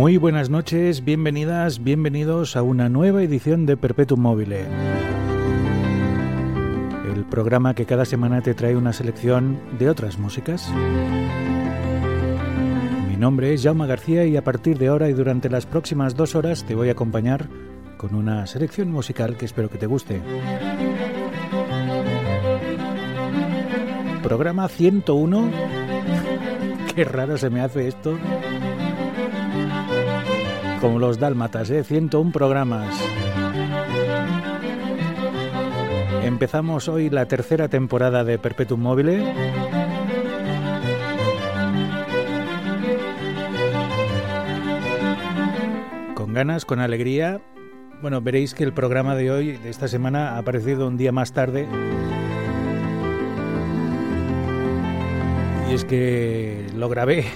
[0.00, 4.64] Muy buenas noches, bienvenidas, bienvenidos a una nueva edición de Perpetuum Mobile.
[7.14, 10.72] El programa que cada semana te trae una selección de otras músicas.
[13.10, 16.34] Mi nombre es Jaume García y a partir de ahora y durante las próximas dos
[16.34, 17.50] horas te voy a acompañar
[17.98, 20.22] con una selección musical que espero que te guste.
[24.22, 25.50] Programa 101.
[26.96, 28.16] Qué raro se me hace esto
[30.80, 31.84] como los dálmatas, ¿eh?
[31.84, 32.94] 101 programas.
[36.22, 39.34] Empezamos hoy la tercera temporada de Perpetuum Mobile.
[46.14, 47.40] Con ganas, con alegría.
[48.00, 51.32] Bueno, veréis que el programa de hoy, de esta semana, ha aparecido un día más
[51.32, 51.68] tarde.
[55.70, 57.26] Y es que lo grabé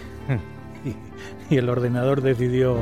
[1.51, 2.79] y el ordenador decidió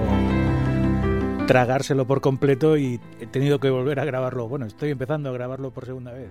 [1.53, 4.49] tragárselo por completo y he tenido que volver a grabarlo.
[4.49, 6.31] Bueno, estoy empezando a grabarlo por segunda vez.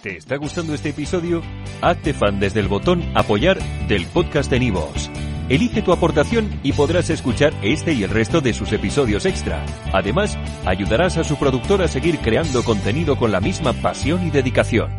[0.00, 1.42] ¿Te está gustando este episodio?
[1.82, 5.10] Hazte fan desde el botón Apoyar del podcast de Nivos.
[5.48, 9.66] Elige tu aportación y podrás escuchar este y el resto de sus episodios extra.
[9.92, 14.97] Además, ayudarás a su productor a seguir creando contenido con la misma pasión y dedicación.